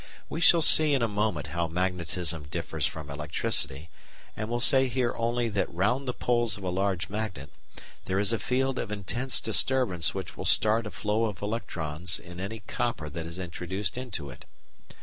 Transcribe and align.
We 0.29 0.41
shall 0.41 0.63
see 0.63 0.95
in 0.95 1.03
a 1.03 1.07
moment 1.07 1.45
how 1.53 1.67
magnetism 1.67 2.47
differs 2.49 2.87
from 2.87 3.11
electricity, 3.11 3.91
and 4.35 4.49
will 4.49 4.59
say 4.59 4.87
here 4.87 5.13
only 5.15 5.47
that 5.49 5.71
round 5.71 6.07
the 6.07 6.11
poles 6.13 6.57
of 6.57 6.63
a 6.63 6.71
large 6.71 7.07
magnet 7.07 7.51
there 8.05 8.17
is 8.17 8.33
a 8.33 8.39
field 8.39 8.79
of 8.79 8.91
intense 8.91 9.39
disturbance 9.39 10.15
which 10.15 10.35
will 10.35 10.43
start 10.45 10.87
a 10.87 10.89
flow 10.89 11.25
of 11.25 11.43
electrons 11.43 12.17
in 12.17 12.39
any 12.39 12.61
copper 12.61 13.11
that 13.11 13.27
is 13.27 13.37
introduced 13.37 13.95
into 13.95 14.31
it. 14.31 14.45